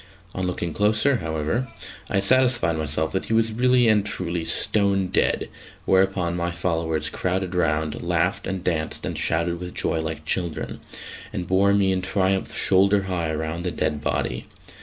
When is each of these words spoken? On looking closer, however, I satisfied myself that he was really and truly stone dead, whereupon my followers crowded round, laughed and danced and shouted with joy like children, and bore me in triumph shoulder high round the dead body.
On 0.33 0.47
looking 0.47 0.73
closer, 0.73 1.17
however, 1.17 1.67
I 2.09 2.21
satisfied 2.21 2.75
myself 2.75 3.11
that 3.11 3.25
he 3.25 3.33
was 3.33 3.51
really 3.51 3.87
and 3.87 4.03
truly 4.03 4.43
stone 4.45 5.09
dead, 5.09 5.47
whereupon 5.85 6.35
my 6.35 6.49
followers 6.49 7.07
crowded 7.07 7.53
round, 7.53 8.01
laughed 8.01 8.47
and 8.47 8.63
danced 8.63 9.05
and 9.05 9.15
shouted 9.15 9.59
with 9.59 9.75
joy 9.75 10.01
like 10.01 10.25
children, 10.25 10.79
and 11.31 11.45
bore 11.45 11.71
me 11.75 11.91
in 11.91 12.01
triumph 12.01 12.57
shoulder 12.57 13.03
high 13.03 13.31
round 13.31 13.63
the 13.63 13.69
dead 13.69 14.01
body. 14.01 14.47